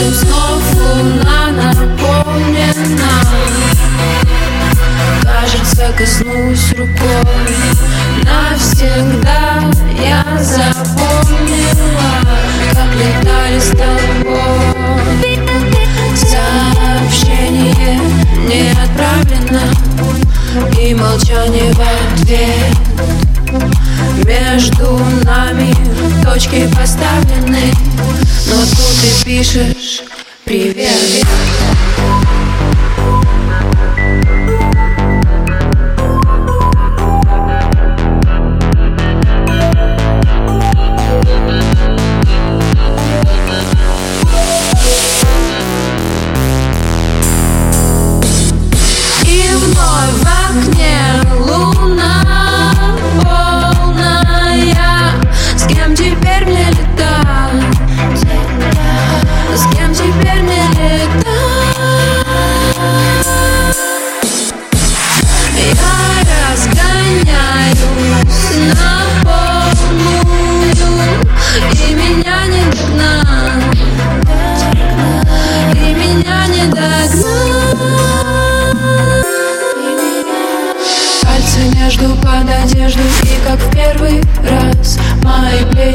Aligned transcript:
Медом 0.00 0.14
снов 0.14 0.62
луна 0.74 1.50
наполнена 1.52 3.12
Кажется, 5.22 5.92
коснусь 5.96 6.72
рукой. 6.72 7.56
Навсегда 8.24 9.60
я 9.98 10.24
запомнила 10.42 12.10
Как 12.72 12.90
летали 12.94 13.58
с 13.58 13.70
тобой. 13.70 15.38
Сообщение 16.16 18.00
не 18.48 18.70
отправлено 18.70 19.64
И 20.80 20.94
молчание 20.94 21.72
в 21.72 21.80
ответ 21.80 23.19
между 24.24 24.98
нами 25.24 25.74
точки 26.22 26.68
поставлены 26.74 27.72
Но 28.46 28.56
тут 28.56 28.94
ты 29.00 29.24
пишешь 29.24 30.02
привет 30.44 31.19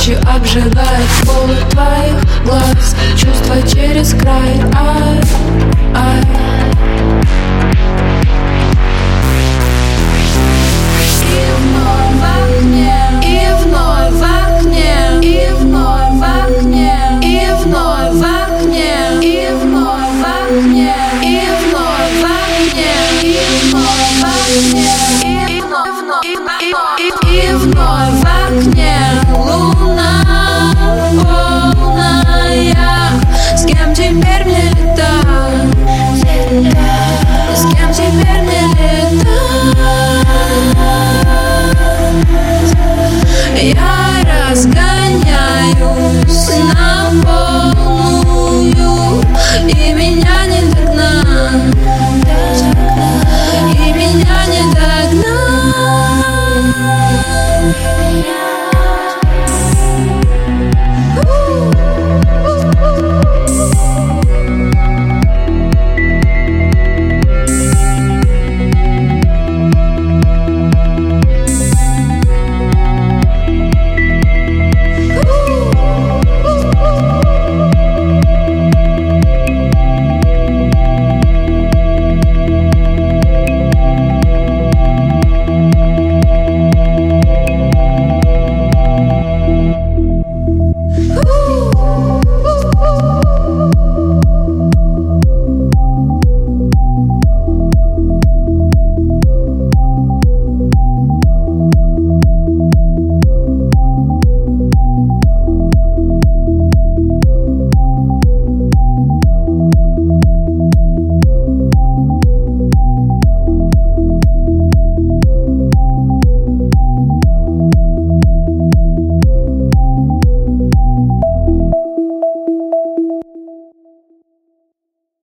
Мои 0.00 0.06
плечи 0.06 0.18
обжигают 0.34 1.10
Холод 1.26 1.68
твоих 1.70 2.44
глаз. 2.44 2.96
Чувства 3.16 3.56
через 3.62 4.14
край 4.14 4.60
Ай, 4.74 5.20
ай 5.94 6.99